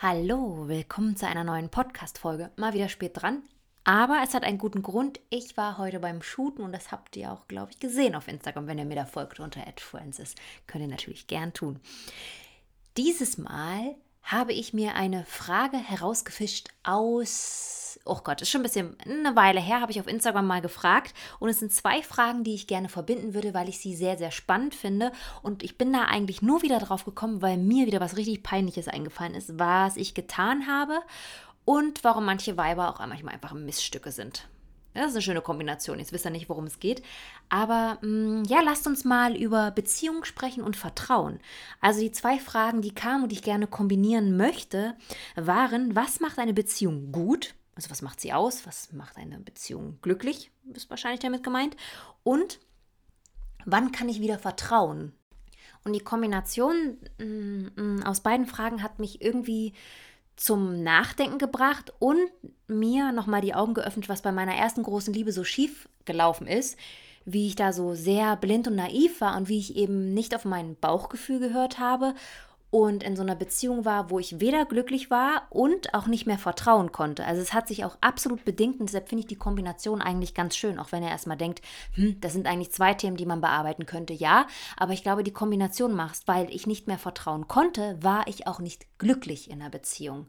[0.00, 2.52] Hallo, willkommen zu einer neuen Podcast-Folge.
[2.54, 3.42] Mal wieder spät dran,
[3.82, 5.18] aber es hat einen guten Grund.
[5.28, 8.68] Ich war heute beim Shooten und das habt ihr auch, glaube ich, gesehen auf Instagram.
[8.68, 10.36] Wenn ihr mir da folgt unter @francis,
[10.68, 11.80] könnt ihr natürlich gern tun.
[12.96, 13.96] Dieses Mal
[14.28, 19.58] habe ich mir eine Frage herausgefischt aus, oh Gott, ist schon ein bisschen eine Weile
[19.58, 21.14] her, habe ich auf Instagram mal gefragt.
[21.40, 24.30] Und es sind zwei Fragen, die ich gerne verbinden würde, weil ich sie sehr, sehr
[24.30, 25.12] spannend finde.
[25.42, 28.86] Und ich bin da eigentlich nur wieder drauf gekommen, weil mir wieder was richtig Peinliches
[28.86, 31.00] eingefallen ist, was ich getan habe
[31.64, 34.46] und warum manche Weiber auch manchmal einfach Missstücke sind.
[34.98, 36.00] Das ist eine schöne Kombination.
[36.00, 37.04] Jetzt wisst ihr nicht, worum es geht.
[37.48, 41.38] Aber mh, mm, ja, lasst uns mal über Beziehung sprechen und Vertrauen.
[41.80, 44.96] Also die zwei Fragen, die kamen und die ich gerne kombinieren möchte,
[45.36, 47.54] waren, was macht eine Beziehung gut?
[47.76, 48.66] Also was macht sie aus?
[48.66, 50.50] Was macht eine Beziehung glücklich?
[50.74, 51.76] Ist wahrscheinlich damit gemeint.
[52.24, 52.58] Und
[53.64, 55.12] wann kann ich wieder vertrauen?
[55.84, 59.74] Und die Kombination mh, mm, aus beiden Fragen hat mich irgendwie
[60.38, 62.30] zum Nachdenken gebracht und
[62.68, 66.78] mir nochmal die Augen geöffnet, was bei meiner ersten großen Liebe so schief gelaufen ist,
[67.24, 70.44] wie ich da so sehr blind und naiv war und wie ich eben nicht auf
[70.44, 72.14] mein Bauchgefühl gehört habe
[72.70, 76.38] und in so einer Beziehung war, wo ich weder glücklich war und auch nicht mehr
[76.38, 77.24] vertrauen konnte.
[77.24, 80.54] Also es hat sich auch absolut bedingt und deshalb finde ich die Kombination eigentlich ganz
[80.54, 81.62] schön, auch wenn er erstmal denkt,
[81.94, 84.12] hm, das sind eigentlich zwei Themen, die man bearbeiten könnte.
[84.12, 88.46] Ja, aber ich glaube, die Kombination machst, weil ich nicht mehr vertrauen konnte, war ich
[88.46, 90.26] auch nicht glücklich in der Beziehung.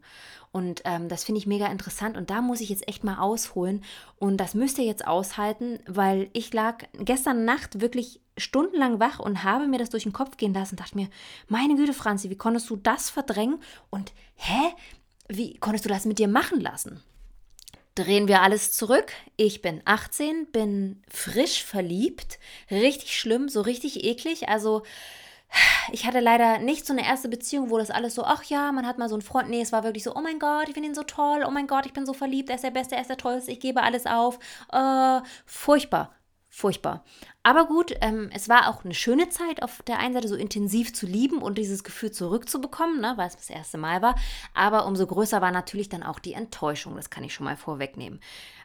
[0.52, 3.84] Und ähm, das finde ich mega interessant und da muss ich jetzt echt mal ausholen
[4.16, 9.44] und das müsst ihr jetzt aushalten, weil ich lag gestern Nacht wirklich stundenlang wach und
[9.44, 11.08] habe mir das durch den Kopf gehen lassen dachte mir,
[11.48, 13.60] meine Güte, Franzi, wie konntest du das verdrängen
[13.90, 14.74] und hä,
[15.28, 17.02] wie konntest du das mit dir machen lassen?
[17.94, 19.12] Drehen wir alles zurück.
[19.36, 22.38] Ich bin 18, bin frisch verliebt,
[22.70, 24.48] richtig schlimm, so richtig eklig.
[24.48, 24.82] Also
[25.92, 28.86] ich hatte leider nicht so eine erste Beziehung, wo das alles so, ach ja, man
[28.86, 29.50] hat mal so einen Freund.
[29.50, 31.66] Nee, es war wirklich so, oh mein Gott, ich finde ihn so toll, oh mein
[31.66, 33.82] Gott, ich bin so verliebt, er ist der Beste, er ist der Tollste, ich gebe
[33.82, 34.38] alles auf.
[34.72, 36.14] Äh, furchtbar,
[36.50, 37.04] furchtbar.
[37.44, 40.92] Aber gut, ähm, es war auch eine schöne Zeit, auf der einen Seite so intensiv
[40.92, 44.16] zu lieben und dieses Gefühl zurückzubekommen, ne, weil es das erste Mal war.
[44.52, 48.20] Aber umso größer war natürlich dann auch die Enttäuschung, das kann ich schon mal vorwegnehmen.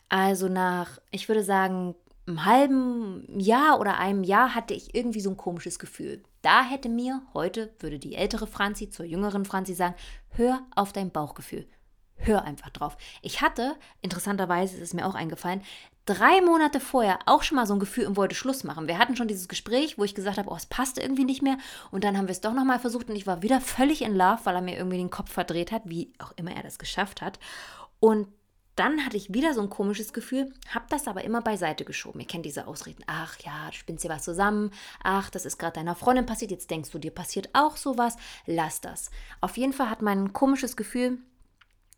[0.10, 1.96] Also nach, ich würde sagen,
[2.28, 6.24] einem halben Jahr oder einem Jahr hatte ich irgendwie so ein komisches Gefühl.
[6.42, 9.96] Da hätte mir heute, würde die ältere Franzi zur jüngeren Franzi sagen,
[10.30, 11.68] hör auf dein Bauchgefühl.
[12.18, 12.98] Hör einfach drauf.
[13.22, 15.62] Ich hatte, interessanterweise ist es mir auch eingefallen,
[16.06, 18.88] drei Monate vorher auch schon mal so ein Gefühl und wollte Schluss machen.
[18.88, 21.58] Wir hatten schon dieses Gespräch, wo ich gesagt habe, oh, es passt irgendwie nicht mehr.
[21.92, 24.40] Und dann haben wir es doch nochmal versucht und ich war wieder völlig in Love,
[24.44, 27.40] weil er mir irgendwie den Kopf verdreht hat, wie auch immer er das geschafft hat.
[28.00, 28.28] Und
[28.76, 32.20] dann hatte ich wieder so ein komisches Gefühl, habe das aber immer beiseite geschoben.
[32.20, 33.04] Ihr kennt diese Ausreden.
[33.08, 34.72] Ach ja, du spinnst dir was zusammen.
[35.02, 36.52] Ach, das ist gerade deiner Freundin passiert.
[36.52, 38.18] Jetzt denkst du, dir passiert auch sowas.
[38.46, 39.12] Lass das.
[39.40, 41.20] Auf jeden Fall hat mein komisches Gefühl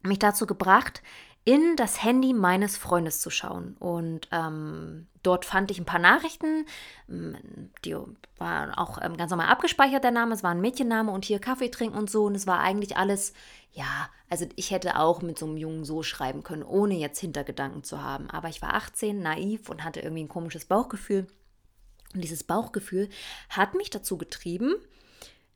[0.03, 1.02] mich dazu gebracht,
[1.47, 3.78] in das Handy meines Freundes zu schauen.
[3.80, 6.66] Und ähm, dort fand ich ein paar Nachrichten.
[7.08, 7.35] Mm,
[7.85, 7.96] die
[8.38, 10.36] waren auch ähm, ganz normal abgespeichert, der Name.
[10.36, 12.25] Es war ein Mädchenname und hier Kaffee trinken und so.
[12.25, 13.31] Und es war eigentlich alles,
[13.72, 17.81] ja, also ich hätte auch mit so einem Jungen so schreiben können, ohne jetzt Hintergedanken
[17.81, 18.30] zu haben.
[18.30, 21.28] Aber ich war 18, naiv und hatte irgendwie ein komisches Bauchgefühl.
[22.13, 23.07] Und dieses Bauchgefühl
[23.47, 24.75] hat mich dazu getrieben,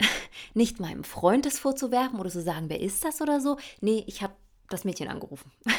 [0.54, 3.58] nicht meinem Freund das vorzuwerfen oder zu sagen, wer ist das oder so.
[3.82, 4.34] Nee, ich habe
[4.70, 5.52] das Mädchen angerufen.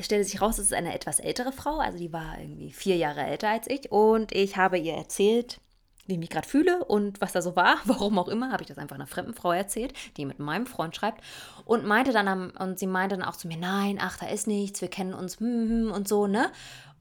[0.00, 2.94] Es stellte sich raus, es ist eine etwas ältere Frau, also die war irgendwie vier
[2.94, 3.90] Jahre älter als ich.
[3.90, 5.60] Und ich habe ihr erzählt,
[6.08, 7.78] wie ich mich gerade fühle und was da so war.
[7.84, 10.96] Warum auch immer, habe ich das einfach einer fremden Frau erzählt, die mit meinem Freund
[10.96, 11.22] schreibt.
[11.64, 14.46] Und meinte dann, am, und sie meinte dann auch zu mir, nein, ach, da ist
[14.46, 16.50] nichts, wir kennen uns hm, hm, und so, ne?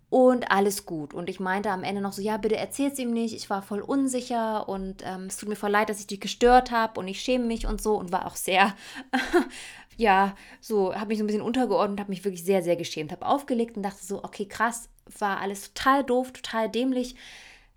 [0.10, 1.14] Und alles gut.
[1.14, 3.36] Und ich meinte am Ende noch so, ja, bitte erzähl's ihm nicht.
[3.36, 6.72] Ich war voll unsicher und ähm, es tut mir voll leid, dass ich dich gestört
[6.72, 8.74] habe und ich schäme mich und so und war auch sehr
[9.98, 13.26] ja, so, habe mich so ein bisschen untergeordnet, habe mich wirklich sehr, sehr geschämt, habe
[13.26, 17.16] aufgelegt und dachte so, okay, krass, war alles total doof, total dämlich.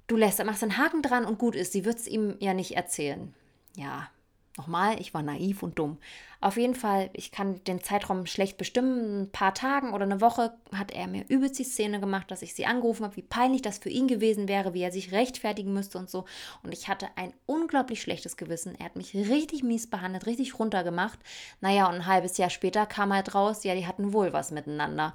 [0.06, 2.76] Du lässt, machst einen Haken dran und gut ist, sie wird es ihm ja nicht
[2.76, 3.34] erzählen.
[3.76, 4.08] Ja,
[4.60, 5.96] Nochmal, ich war naiv und dumm.
[6.42, 9.22] Auf jeden Fall, ich kann den Zeitraum schlecht bestimmen.
[9.22, 12.54] Ein paar Tagen oder eine Woche hat er mir übelst die Szene gemacht, dass ich
[12.54, 15.96] sie angerufen habe, wie peinlich das für ihn gewesen wäre, wie er sich rechtfertigen müsste
[15.96, 16.26] und so.
[16.62, 18.74] Und ich hatte ein unglaublich schlechtes Gewissen.
[18.78, 21.18] Er hat mich richtig mies behandelt, richtig runtergemacht.
[21.62, 25.14] Naja, und ein halbes Jahr später kam halt raus, ja, die hatten wohl was miteinander.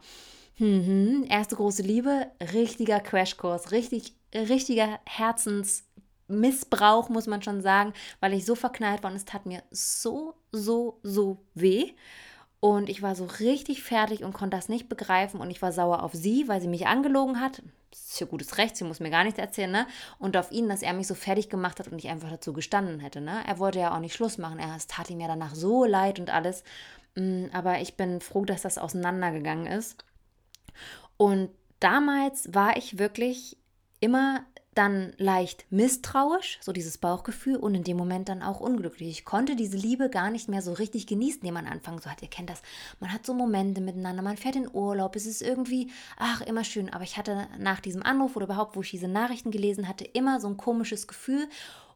[0.57, 5.83] Mhm, erste große Liebe, richtiger Crashkurs, richtig, richtiger Herzens.
[6.27, 10.36] Missbrauch, muss man schon sagen, weil ich so verknallt war und es tat mir so,
[10.51, 11.92] so, so weh.
[12.60, 15.39] Und ich war so richtig fertig und konnte das nicht begreifen.
[15.39, 17.62] Und ich war sauer auf sie, weil sie mich angelogen hat.
[17.92, 19.88] Das ist ja gutes Recht, sie muss mir gar nichts erzählen, ne?
[20.18, 23.00] Und auf ihn, dass er mich so fertig gemacht hat und ich einfach dazu gestanden
[23.00, 23.44] hätte, ne?
[23.45, 24.57] Er wollte ja auch nicht Schluss machen.
[24.57, 26.63] Er, es tat ihm ja danach so leid und alles.
[27.16, 30.04] Mm, aber ich bin froh, dass das auseinandergegangen ist.
[31.18, 33.57] Und damals war ich wirklich
[34.00, 34.44] immer
[34.75, 39.10] dann leicht misstrauisch, so dieses Bauchgefühl und in dem Moment dann auch unglücklich.
[39.10, 42.22] Ich konnte diese Liebe gar nicht mehr so richtig genießen, die man anfangs so hat.
[42.22, 42.62] Ihr kennt das,
[43.00, 46.92] man hat so Momente miteinander, man fährt in Urlaub, es ist irgendwie, ach, immer schön.
[46.92, 50.42] Aber ich hatte nach diesem Anruf oder überhaupt, wo ich diese Nachrichten gelesen hatte, immer
[50.42, 51.48] so ein komisches Gefühl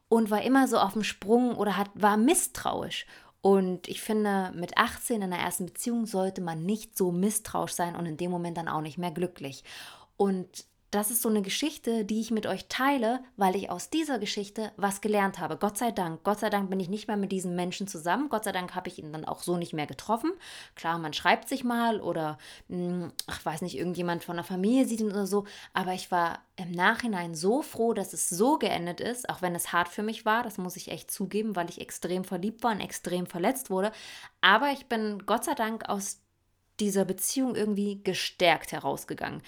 [0.07, 3.05] und war immer so auf dem Sprung oder hat, war misstrauisch.
[3.41, 7.95] Und ich finde, mit 18 in einer ersten Beziehung sollte man nicht so misstrauisch sein
[7.95, 9.63] und in dem Moment dann auch nicht mehr glücklich.
[10.17, 14.17] Und das ist so eine Geschichte, die ich mit euch teile, weil ich aus dieser
[14.17, 15.57] Geschichte was gelernt habe.
[15.57, 16.23] Gott sei Dank.
[16.23, 18.29] Gott sei Dank bin ich nicht mehr mit diesen Menschen zusammen.
[18.29, 20.31] Gott sei Dank habe ich ihn dann auch so nicht mehr getroffen.
[20.75, 22.39] Klar, man schreibt sich mal oder,
[22.69, 25.45] hm, ach, weiß nicht, irgendjemand von der Familie sieht ihn oder so.
[25.73, 29.71] Aber ich war im Nachhinein so froh, dass es so geendet ist, auch wenn es
[29.71, 30.41] hart für mich war.
[30.41, 33.91] Das muss ich echt zugeben, weil ich extrem verliebt war und extrem verletzt wurde.
[34.41, 36.21] Aber ich bin Gott sei Dank aus
[36.79, 39.43] dieser Beziehung irgendwie gestärkt herausgegangen.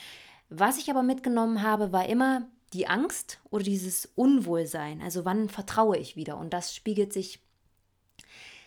[0.53, 2.41] Was ich aber mitgenommen habe, war immer
[2.73, 5.01] die Angst oder dieses Unwohlsein.
[5.01, 6.37] Also wann vertraue ich wieder?
[6.37, 7.39] Und das spiegelt sich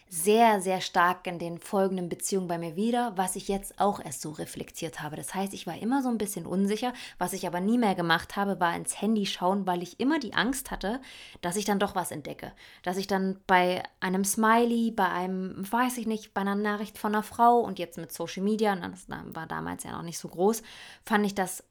[0.09, 4.23] sehr, sehr stark in den folgenden Beziehungen bei mir wieder, was ich jetzt auch erst
[4.23, 5.17] so reflektiert habe.
[5.17, 6.95] Das heißt, ich war immer so ein bisschen unsicher.
[7.19, 10.33] Was ich aber nie mehr gemacht habe, war ins Handy schauen, weil ich immer die
[10.33, 11.03] Angst hatte,
[11.43, 12.53] dass ich dann doch was entdecke.
[12.83, 17.15] Dass ich dann bei einem Smiley, bei einem, weiß ich nicht, bei einer Nachricht von
[17.15, 20.63] einer Frau und jetzt mit Social Media, das war damals ja noch nicht so groß,
[21.05, 21.63] fand ich das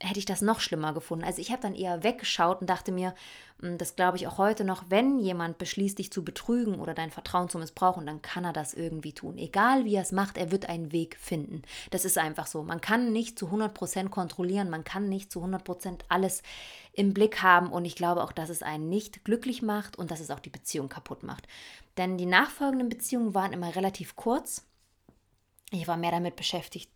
[0.00, 1.24] hätte ich das noch schlimmer gefunden.
[1.24, 3.14] Also ich habe dann eher weggeschaut und dachte mir,
[3.60, 7.10] hm, das glaube ich auch heute noch, wenn jemand beschließt, dich zu betrügen oder dein
[7.10, 9.36] Vertrauen zu missbrauchen, dann kann er das irgendwie tun.
[9.36, 11.62] Egal wie er es macht, er wird einen Weg finden.
[11.90, 12.62] Das ist einfach so.
[12.62, 16.42] Man kann nicht zu 100% kontrollieren, man kann nicht zu 100% alles
[16.92, 20.20] im Blick haben und ich glaube auch, dass es einen nicht glücklich macht und dass
[20.20, 21.48] es auch die Beziehung kaputt macht.
[21.96, 24.64] Denn die nachfolgenden Beziehungen waren immer relativ kurz.
[25.72, 26.88] Ich war mehr damit beschäftigt,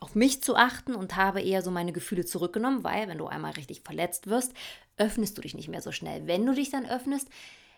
[0.00, 3.52] auf mich zu achten und habe eher so meine Gefühle zurückgenommen, weil wenn du einmal
[3.52, 4.52] richtig verletzt wirst,
[4.96, 6.26] öffnest du dich nicht mehr so schnell.
[6.26, 7.28] Wenn du dich dann öffnest,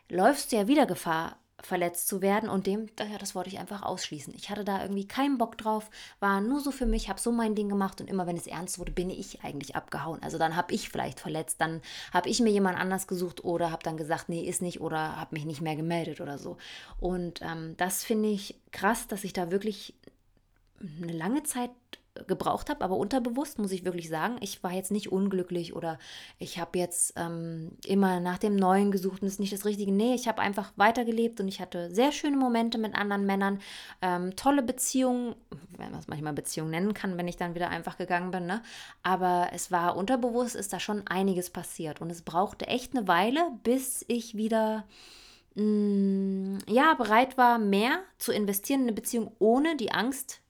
[0.09, 3.83] läufst du ja wieder Gefahr, verletzt zu werden und dem, ja, das wollte ich einfach
[3.83, 4.35] ausschließen.
[4.35, 5.91] Ich hatte da irgendwie keinen Bock drauf,
[6.21, 8.79] war nur so für mich, habe so mein Ding gemacht und immer wenn es ernst
[8.79, 10.23] wurde, bin ich eigentlich abgehauen.
[10.23, 11.81] Also dann habe ich vielleicht verletzt, dann
[12.13, 15.35] habe ich mir jemand anders gesucht oder habe dann gesagt, nee, ist nicht oder habe
[15.35, 16.59] mich nicht mehr gemeldet oder so.
[17.01, 19.95] Und ähm, das finde ich krass, dass ich da wirklich
[21.03, 21.71] eine lange Zeit
[22.27, 25.99] gebraucht habe, aber unterbewusst muss ich wirklich sagen, ich war jetzt nicht unglücklich oder
[26.39, 29.93] ich habe jetzt ähm, immer nach dem Neuen gesucht und es ist nicht das Richtige.
[29.93, 33.61] Nee, ich habe einfach weitergelebt und ich hatte sehr schöne Momente mit anderen Männern,
[34.03, 35.35] ähm, tolle Beziehungen,
[35.77, 38.47] wenn man es manchmal Beziehungen nennen kann, wenn ich dann wieder einfach gegangen bin.
[38.47, 38.63] Ne?
[39.03, 43.41] Aber es war unterbewusst, ist da schon einiges passiert und es brauchte echt eine Weile,
[43.63, 44.85] bis ich wieder
[45.55, 50.41] mh, mm, ja bereit war, mehr zu investieren in eine Beziehung ohne die Angst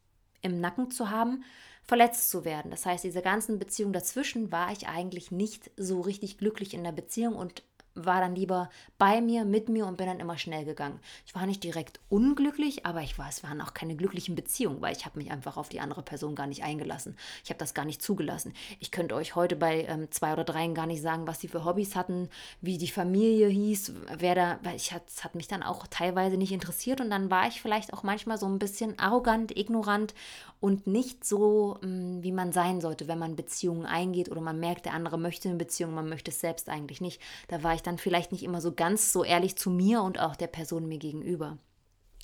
[0.47, 1.45] im Nacken zu haben,
[1.85, 2.71] verletzt zu werden.
[2.71, 6.93] Das heißt, diese ganzen Beziehungen dazwischen war ich eigentlich nicht so richtig glücklich in der
[6.93, 7.63] Beziehung und
[7.97, 11.01] war dann lieber bei mir, mit mir und bin dann immer schnell gegangen.
[11.27, 14.97] Ich war nicht direkt unglücklich, aber ich war, es waren auch keine glücklichen Beziehungen, weil
[14.97, 17.17] ich habe mich einfach auf die andere Person gar nicht eingelassen.
[17.43, 18.53] Ich habe das gar nicht zugelassen.
[18.79, 21.65] Ich könnte euch heute bei ähm, zwei oder dreien gar nicht sagen, was sie für
[21.65, 22.29] Hobbys hatten,
[22.61, 26.53] wie die Familie hieß, wer da, weil ich es hat mich dann auch teilweise nicht
[26.53, 30.15] interessiert und dann war ich vielleicht auch manchmal so ein bisschen arrogant, ignorant
[30.61, 34.87] und nicht so, mm, wie man sein sollte, wenn man Beziehungen eingeht oder man merkt,
[34.87, 37.21] der andere möchte eine Beziehung, man möchte es selbst eigentlich nicht.
[37.49, 40.37] Da war ich dann vielleicht nicht immer so ganz so ehrlich zu mir und auch
[40.37, 41.59] der Person mir gegenüber.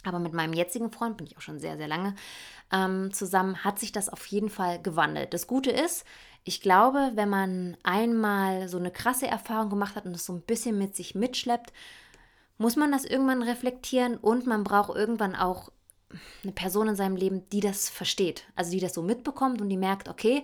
[0.05, 2.15] Aber mit meinem jetzigen Freund bin ich auch schon sehr, sehr lange
[2.73, 5.33] ähm, zusammen, hat sich das auf jeden Fall gewandelt.
[5.33, 6.05] Das Gute ist,
[6.45, 10.43] ich glaube, wenn man einmal so eine krasse Erfahrung gemacht hat und es so ein
[10.43, 11.73] bisschen mit sich mitschleppt,
[12.59, 15.71] muss man das irgendwann reflektieren und man braucht irgendwann auch
[16.43, 18.45] eine Person in seinem Leben, die das versteht.
[18.57, 20.43] Also die das so mitbekommt und die merkt, okay,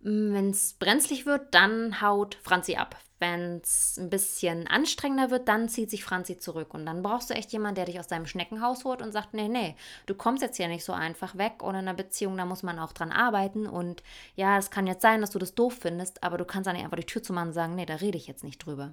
[0.00, 2.96] wenn es brenzlig wird, dann haut Franzi ab.
[3.18, 6.74] Wenn es ein bisschen anstrengender wird, dann zieht sich Franzi zurück.
[6.74, 9.48] Und dann brauchst du echt jemanden, der dich aus deinem Schneckenhaus holt und sagt, nee,
[9.48, 9.74] nee,
[10.06, 11.62] du kommst jetzt hier nicht so einfach weg.
[11.62, 13.66] Und in einer Beziehung, da muss man auch dran arbeiten.
[13.66, 14.02] Und
[14.34, 16.96] ja, es kann jetzt sein, dass du das doof findest, aber du kannst dann einfach
[16.96, 18.92] die Tür zumachen und sagen, nee, da rede ich jetzt nicht drüber.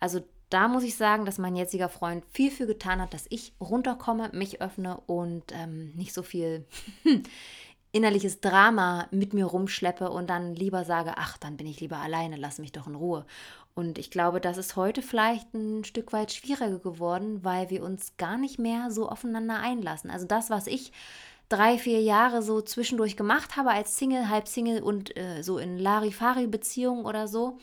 [0.00, 3.52] Also da muss ich sagen, dass mein jetziger Freund viel für getan hat, dass ich
[3.60, 6.64] runterkomme, mich öffne und ähm, nicht so viel
[7.96, 12.36] innerliches Drama mit mir rumschleppe und dann lieber sage, ach, dann bin ich lieber alleine,
[12.36, 13.24] lass mich doch in Ruhe.
[13.74, 18.16] Und ich glaube, das ist heute vielleicht ein Stück weit schwieriger geworden, weil wir uns
[18.16, 20.10] gar nicht mehr so aufeinander einlassen.
[20.10, 20.92] Also das, was ich
[21.48, 25.78] drei, vier Jahre so zwischendurch gemacht habe als Single, halb Single und äh, so in
[25.78, 27.58] Larifari-Beziehungen oder so,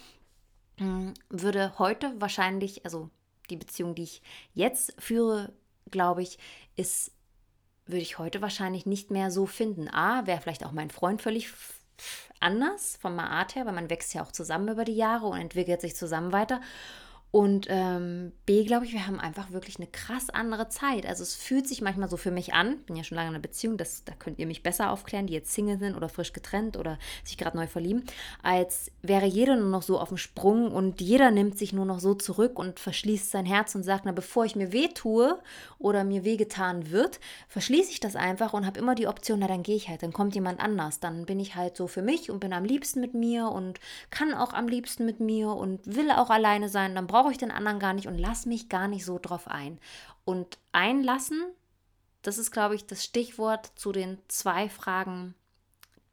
[0.77, 3.09] hm, würde heute wahrscheinlich, also
[3.49, 4.21] die Beziehung, die ich
[4.53, 5.53] jetzt führe,
[5.91, 6.37] glaube ich,
[6.75, 7.11] ist
[7.85, 9.89] würde ich heute wahrscheinlich nicht mehr so finden.
[9.89, 11.49] A, wäre vielleicht auch mein Freund völlig
[12.39, 15.81] anders vom Art her, weil man wächst ja auch zusammen über die Jahre und entwickelt
[15.81, 16.61] sich zusammen weiter.
[17.35, 21.07] Und ähm, B, glaube ich, wir haben einfach wirklich eine krass andere Zeit.
[21.07, 23.41] Also es fühlt sich manchmal so für mich an, bin ja schon lange in einer
[23.41, 26.77] Beziehung, das, da könnt ihr mich besser aufklären, die jetzt Single sind oder frisch getrennt
[26.77, 28.03] oder sich gerade neu verlieben,
[28.43, 31.99] als wäre jeder nur noch so auf dem Sprung und jeder nimmt sich nur noch
[31.99, 35.39] so zurück und verschließt sein Herz und sagt, na bevor ich mir weh tue
[35.79, 39.63] oder mir wehgetan wird, verschließe ich das einfach und habe immer die Option, na dann
[39.63, 42.41] gehe ich halt, dann kommt jemand anders, dann bin ich halt so für mich und
[42.41, 43.79] bin am liebsten mit mir und
[44.11, 47.37] kann auch am liebsten mit mir und will auch alleine sein, dann brauche brauche ich
[47.37, 49.79] den anderen gar nicht und lass mich gar nicht so drauf ein.
[50.25, 51.41] Und einlassen,
[52.21, 55.33] das ist, glaube ich, das Stichwort zu den zwei Fragen,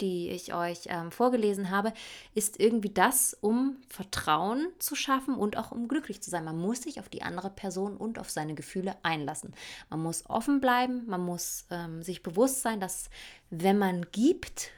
[0.00, 1.92] die ich euch ähm, vorgelesen habe,
[2.32, 6.44] ist irgendwie das, um Vertrauen zu schaffen und auch um glücklich zu sein.
[6.44, 9.52] Man muss sich auf die andere Person und auf seine Gefühle einlassen.
[9.88, 13.10] Man muss offen bleiben, man muss ähm, sich bewusst sein, dass
[13.50, 14.70] wenn man gibt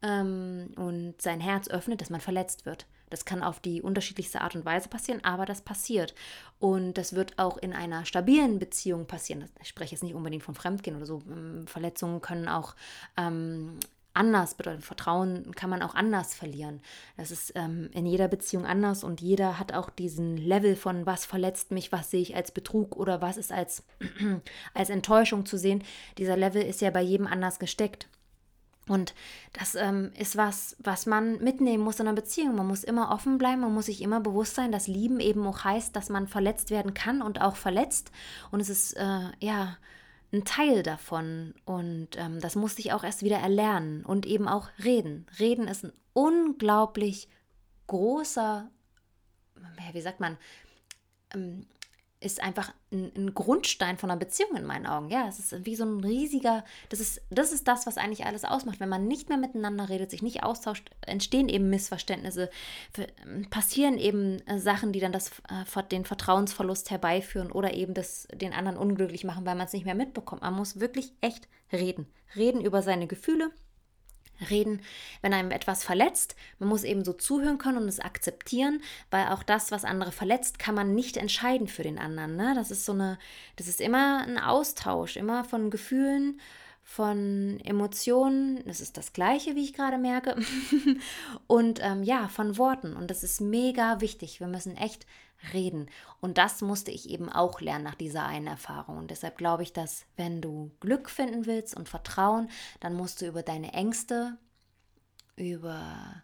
[0.00, 2.86] ähm, und sein Herz öffnet, dass man verletzt wird.
[3.12, 6.14] Das kann auf die unterschiedlichste Art und Weise passieren, aber das passiert.
[6.58, 9.48] Und das wird auch in einer stabilen Beziehung passieren.
[9.60, 11.22] Ich spreche jetzt nicht unbedingt von Fremdgehen oder so.
[11.28, 12.74] Ähm, Verletzungen können auch
[13.16, 13.78] ähm,
[14.14, 14.82] anders bedeuten.
[14.82, 16.80] Vertrauen kann man auch anders verlieren.
[17.16, 21.24] Das ist ähm, in jeder Beziehung anders und jeder hat auch diesen Level von, was
[21.24, 23.84] verletzt mich, was sehe ich als Betrug oder was ist als,
[24.74, 25.82] als Enttäuschung zu sehen.
[26.18, 28.08] Dieser Level ist ja bei jedem anders gesteckt.
[28.88, 29.14] Und
[29.52, 32.56] das ähm, ist was, was man mitnehmen muss in einer Beziehung.
[32.56, 35.62] Man muss immer offen bleiben, man muss sich immer bewusst sein, dass Lieben eben auch
[35.62, 38.10] heißt, dass man verletzt werden kann und auch verletzt.
[38.50, 39.76] Und es ist äh, ja
[40.32, 41.54] ein Teil davon.
[41.64, 45.26] Und ähm, das musste ich auch erst wieder erlernen und eben auch reden.
[45.38, 47.28] Reden ist ein unglaublich
[47.86, 48.68] großer,
[49.92, 50.38] wie sagt man,
[51.34, 51.66] ähm,
[52.22, 55.08] ist einfach ein, ein, Grundstein von einer Beziehung in meinen Augen.
[55.08, 58.44] Ja, es ist wie so ein riesiger, das ist, das ist das, was eigentlich alles
[58.44, 58.80] ausmacht.
[58.80, 62.50] Wenn man nicht mehr miteinander redet, sich nicht austauscht, entstehen eben Missverständnisse,
[63.50, 68.52] passieren eben äh, Sachen, die dann das, äh, den Vertrauensverlust herbeiführen oder eben das, den
[68.52, 70.42] anderen unglücklich machen, weil man es nicht mehr mitbekommt.
[70.42, 72.06] Man muss wirklich echt reden.
[72.36, 73.50] Reden über seine Gefühle,
[74.42, 74.80] reden,
[75.20, 76.36] wenn einem etwas verletzt.
[76.58, 80.58] Man muss eben so zuhören können und es akzeptieren, weil auch das, was andere verletzt,
[80.58, 82.36] kann man nicht entscheiden für den anderen.
[82.36, 82.52] Ne?
[82.54, 83.18] Das ist so eine,
[83.56, 86.40] das ist immer ein Austausch, immer von Gefühlen,
[86.82, 88.62] von Emotionen.
[88.66, 90.36] Das ist das Gleiche, wie ich gerade merke.
[91.46, 92.96] und ähm, ja, von Worten.
[92.96, 94.40] Und das ist mega wichtig.
[94.40, 95.06] Wir müssen echt
[95.52, 95.88] reden.
[96.20, 98.98] Und das musste ich eben auch lernen nach dieser einen Erfahrung.
[98.98, 102.48] Und deshalb glaube ich, dass wenn du Glück finden willst und Vertrauen,
[102.80, 104.38] dann musst du über deine Ängste,
[105.36, 106.22] über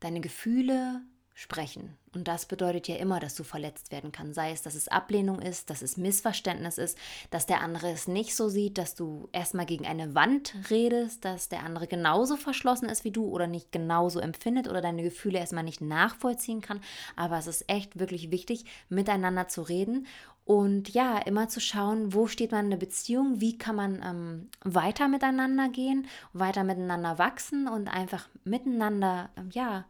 [0.00, 1.02] deine Gefühle
[1.38, 1.96] sprechen.
[2.12, 4.34] Und das bedeutet ja immer, dass du verletzt werden kannst.
[4.34, 6.98] Sei es, dass es Ablehnung ist, dass es Missverständnis ist,
[7.30, 11.48] dass der andere es nicht so sieht, dass du erstmal gegen eine Wand redest, dass
[11.48, 15.62] der andere genauso verschlossen ist wie du oder nicht genauso empfindet oder deine Gefühle erstmal
[15.62, 16.80] nicht nachvollziehen kann.
[17.14, 20.08] Aber es ist echt wirklich wichtig, miteinander zu reden
[20.44, 24.48] und ja, immer zu schauen, wo steht man in der Beziehung, wie kann man ähm,
[24.64, 29.84] weiter miteinander gehen, weiter miteinander wachsen und einfach miteinander, ähm, ja,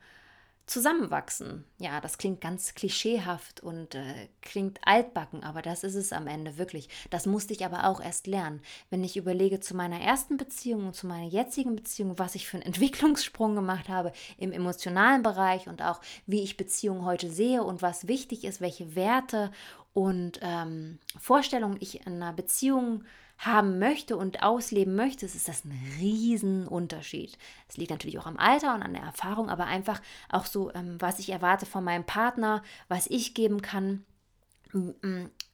[0.69, 1.65] zusammenwachsen.
[1.79, 6.59] Ja, das klingt ganz klischeehaft und äh, klingt altbacken, aber das ist es am Ende
[6.59, 6.89] wirklich.
[7.11, 8.61] Das musste ich aber auch erst lernen.
[8.91, 12.59] Wenn ich überlege zu meiner ersten Beziehung und zu meiner jetzigen Beziehung, was ich für
[12.59, 17.83] einen Entwicklungssprung gemacht habe im emotionalen Bereich und auch wie ich Beziehungen heute sehe und
[17.83, 19.51] was wichtig ist, welche Werte
[19.95, 23.05] und ähm, Vorstellungen ich in einer Beziehung habe
[23.39, 27.39] haben möchte und ausleben möchte, ist das ein Riesenunterschied.
[27.69, 30.97] Es liegt natürlich auch am Alter und an der Erfahrung, aber einfach auch so, ähm,
[30.99, 34.05] was ich erwarte von meinem Partner, was ich geben kann,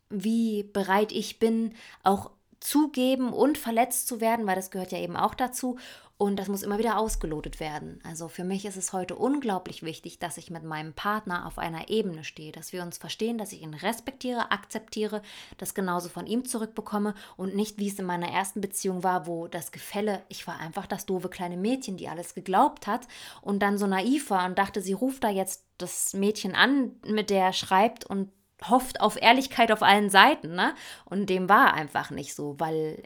[0.09, 5.17] wie bereit ich bin, auch zugeben und verletzt zu werden, weil das gehört ja eben
[5.17, 5.79] auch dazu.
[6.17, 8.01] Und das muss immer wieder ausgelotet werden.
[8.05, 11.89] Also für mich ist es heute unglaublich wichtig, dass ich mit meinem Partner auf einer
[11.89, 15.23] Ebene stehe, dass wir uns verstehen, dass ich ihn respektiere, akzeptiere,
[15.59, 19.49] das genauso von ihm zurückbekomme und nicht, wie es in meiner ersten Beziehung war, wo
[19.49, 23.09] das Gefälle, ich war einfach das doofe kleine Mädchen, die alles geglaubt hat
[23.43, 27.29] und dann so naiv war und dachte, sie ruft da jetzt das Mädchen an, mit
[27.29, 28.31] der er schreibt und
[28.63, 30.75] hofft auf Ehrlichkeit auf allen Seiten, ne?
[31.05, 33.03] Und dem war einfach nicht so, weil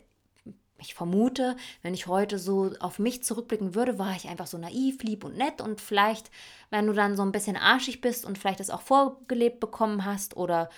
[0.81, 5.03] ich vermute, wenn ich heute so auf mich zurückblicken würde, war ich einfach so naiv,
[5.03, 6.31] lieb und nett und vielleicht,
[6.71, 10.37] wenn du dann so ein bisschen arschig bist und vielleicht es auch vorgelebt bekommen hast
[10.37, 10.71] oder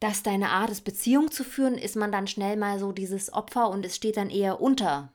[0.00, 3.70] dass deine Art ist, Beziehung zu führen, ist man dann schnell mal so dieses Opfer
[3.70, 5.12] und es steht dann eher unter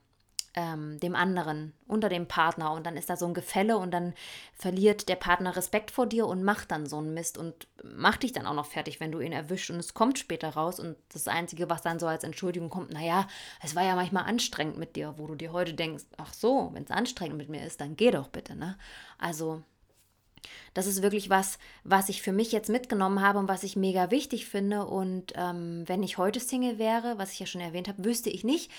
[0.54, 4.14] ähm, dem anderen, unter dem Partner und dann ist da so ein Gefälle und dann
[4.54, 8.34] verliert der Partner Respekt vor dir und macht dann so einen Mist und macht dich
[8.34, 11.28] dann auch noch fertig, wenn du ihn erwischt und es kommt später raus und das
[11.28, 13.28] Einzige, was dann so als Entschuldigung kommt, naja,
[13.62, 16.84] es war ja manchmal anstrengend mit dir, wo du dir heute denkst, ach so, wenn
[16.84, 18.78] es anstrengend mit mir ist, dann geh doch bitte, ne?
[19.18, 19.64] Also
[20.74, 24.12] das ist wirklich was, was ich für mich jetzt mitgenommen habe und was ich mega
[24.12, 24.86] wichtig finde.
[24.86, 28.44] Und ähm, wenn ich heute Single wäre, was ich ja schon erwähnt habe, wüsste ich
[28.44, 28.72] nicht,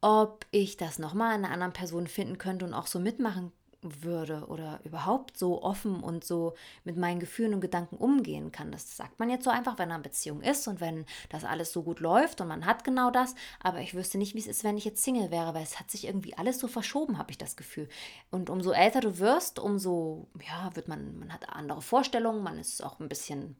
[0.00, 3.52] ob ich das nochmal an einer anderen Person finden könnte und auch so mitmachen
[3.82, 8.72] würde oder überhaupt so offen und so mit meinen Gefühlen und Gedanken umgehen kann.
[8.72, 11.72] Das sagt man jetzt so einfach, wenn er in Beziehung ist und wenn das alles
[11.72, 13.34] so gut läuft und man hat genau das.
[13.60, 15.90] Aber ich wüsste nicht, wie es ist, wenn ich jetzt Single wäre, weil es hat
[15.90, 17.88] sich irgendwie alles so verschoben, habe ich das Gefühl.
[18.30, 22.82] Und umso älter du wirst, umso, ja, wird man, man hat andere Vorstellungen, man ist
[22.82, 23.56] auch ein bisschen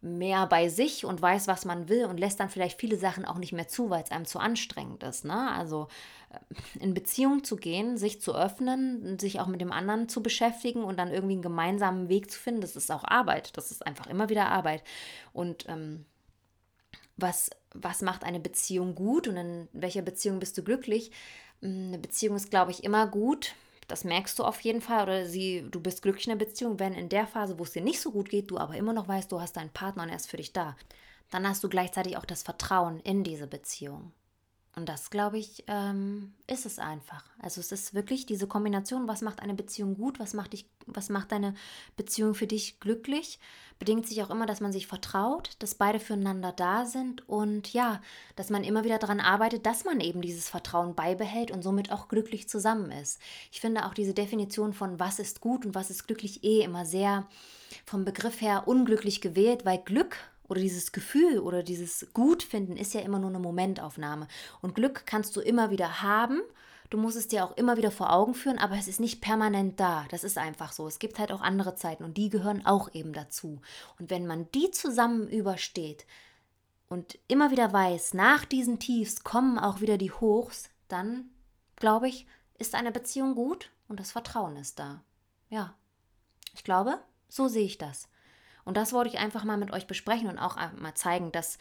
[0.00, 3.38] mehr bei sich und weiß, was man will und lässt dann vielleicht viele Sachen auch
[3.38, 5.24] nicht mehr zu, weil es einem zu anstrengend ist.
[5.24, 5.50] Ne?
[5.50, 5.88] Also
[6.30, 10.84] äh, in Beziehung zu gehen, sich zu öffnen, sich auch mit dem anderen zu beschäftigen
[10.84, 13.56] und dann irgendwie einen gemeinsamen Weg zu finden, das ist auch Arbeit.
[13.56, 14.84] Das ist einfach immer wieder Arbeit.
[15.32, 16.04] Und ähm,
[17.16, 21.10] was, was macht eine Beziehung gut und in welcher Beziehung bist du glücklich?
[21.60, 23.54] Hm, eine Beziehung ist, glaube ich, immer gut,
[23.88, 26.94] das merkst du auf jeden Fall oder sie, du bist glücklich in der Beziehung, wenn
[26.94, 29.32] in der Phase, wo es dir nicht so gut geht, du aber immer noch weißt,
[29.32, 30.76] du hast deinen Partner und er ist für dich da.
[31.30, 34.12] Dann hast du gleichzeitig auch das Vertrauen in diese Beziehung.
[34.78, 37.24] Und das, glaube ich, ähm, ist es einfach.
[37.42, 41.08] Also es ist wirklich diese Kombination, was macht eine Beziehung gut, was macht, dich, was
[41.08, 41.54] macht deine
[41.96, 43.40] Beziehung für dich glücklich,
[43.80, 48.00] bedingt sich auch immer, dass man sich vertraut, dass beide füreinander da sind und ja,
[48.36, 52.06] dass man immer wieder daran arbeitet, dass man eben dieses Vertrauen beibehält und somit auch
[52.06, 53.20] glücklich zusammen ist.
[53.50, 56.86] Ich finde auch diese Definition von was ist gut und was ist glücklich eh immer
[56.86, 57.26] sehr
[57.84, 60.16] vom Begriff her unglücklich gewählt, weil Glück
[60.48, 64.28] oder dieses Gefühl oder dieses Gutfinden ist ja immer nur eine Momentaufnahme.
[64.60, 66.40] Und Glück kannst du immer wieder haben.
[66.90, 69.78] Du musst es dir auch immer wieder vor Augen führen, aber es ist nicht permanent
[69.78, 70.06] da.
[70.10, 70.86] Das ist einfach so.
[70.86, 73.60] Es gibt halt auch andere Zeiten und die gehören auch eben dazu.
[73.98, 76.06] Und wenn man die zusammen übersteht
[76.88, 81.28] und immer wieder weiß, nach diesen Tiefs kommen auch wieder die Hochs, dann
[81.76, 82.26] glaube ich,
[82.58, 85.02] ist eine Beziehung gut und das Vertrauen ist da.
[85.50, 85.74] Ja,
[86.54, 88.08] ich glaube, so sehe ich das.
[88.68, 91.56] Und das wollte ich einfach mal mit euch besprechen und auch mal zeigen, dass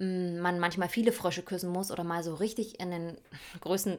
[0.00, 3.16] mm, man manchmal viele Frösche küssen muss oder mal so richtig in den
[3.60, 3.98] größten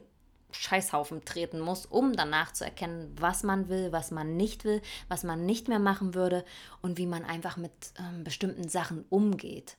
[0.50, 5.24] Scheißhaufen treten muss, um danach zu erkennen, was man will, was man nicht will, was
[5.24, 6.44] man nicht mehr machen würde
[6.82, 9.78] und wie man einfach mit ähm, bestimmten Sachen umgeht.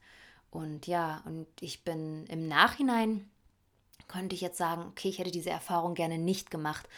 [0.49, 3.29] Und ja, und ich bin im Nachhinein,
[4.07, 6.89] könnte ich jetzt sagen, okay, ich hätte diese Erfahrung gerne nicht gemacht,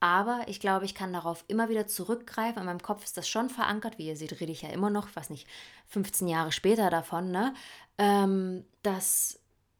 [0.00, 2.60] aber ich glaube, ich kann darauf immer wieder zurückgreifen.
[2.60, 3.98] In meinem Kopf ist das schon verankert.
[3.98, 5.46] Wie ihr seht, rede ich ja immer noch, was nicht,
[5.88, 7.54] 15 Jahre später davon, ne?
[7.98, 9.38] Ähm, dass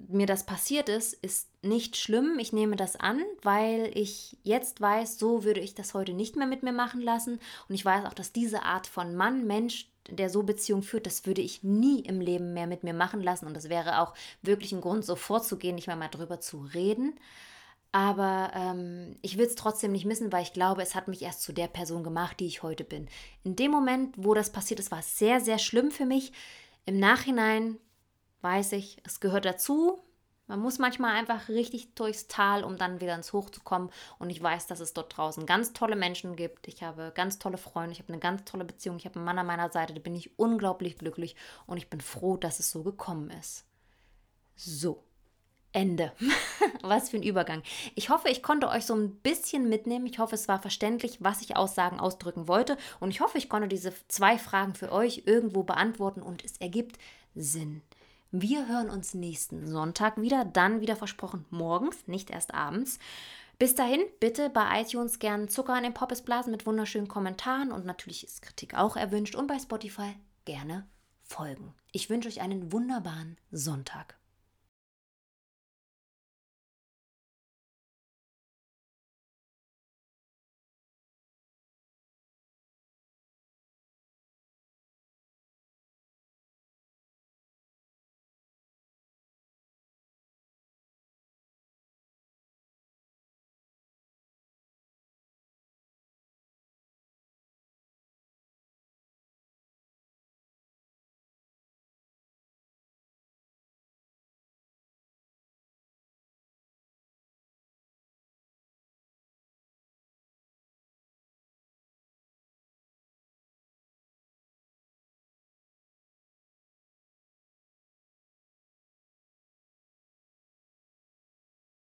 [0.08, 2.38] mir das passiert ist, ist nicht schlimm.
[2.38, 6.46] Ich nehme das an, weil ich jetzt weiß, so würde ich das heute nicht mehr
[6.46, 7.38] mit mir machen lassen.
[7.68, 11.26] Und ich weiß auch, dass diese Art von Mann, Mensch, der so Beziehung führt, das
[11.26, 13.46] würde ich nie im Leben mehr mit mir machen lassen.
[13.46, 17.14] Und das wäre auch wirklich ein Grund, so vorzugehen, nicht mehr mal drüber zu reden.
[17.92, 21.42] Aber ähm, ich will es trotzdem nicht missen, weil ich glaube, es hat mich erst
[21.42, 23.08] zu der Person gemacht, die ich heute bin.
[23.42, 26.32] In dem Moment, wo das passiert ist, war es sehr, sehr schlimm für mich.
[26.86, 27.78] Im Nachhinein
[28.42, 30.04] weiß ich, es gehört dazu.
[30.46, 33.90] Man muss manchmal einfach richtig durchs Tal, um dann wieder ins Hoch zu kommen.
[34.18, 36.66] Und ich weiß, dass es dort draußen ganz tolle Menschen gibt.
[36.68, 39.38] Ich habe ganz tolle Freunde, ich habe eine ganz tolle Beziehung, ich habe einen Mann
[39.38, 42.82] an meiner Seite, da bin ich unglaublich glücklich und ich bin froh, dass es so
[42.82, 43.64] gekommen ist.
[44.56, 45.04] So.
[45.72, 46.12] Ende.
[46.82, 47.62] was für ein Übergang.
[47.94, 50.06] Ich hoffe, ich konnte euch so ein bisschen mitnehmen.
[50.06, 52.76] Ich hoffe, es war verständlich, was ich Aussagen ausdrücken wollte.
[52.98, 56.98] Und ich hoffe, ich konnte diese zwei Fragen für euch irgendwo beantworten und es ergibt
[57.34, 57.82] Sinn.
[58.32, 62.98] Wir hören uns nächsten Sonntag wieder, dann wieder versprochen morgens, nicht erst abends.
[63.58, 67.84] Bis dahin, bitte bei iTunes gern Zucker in den Poppes blasen mit wunderschönen Kommentaren und
[67.84, 70.86] natürlich ist Kritik auch erwünscht und bei Spotify gerne
[71.22, 71.74] folgen.
[71.92, 74.19] Ich wünsche euch einen wunderbaren Sonntag.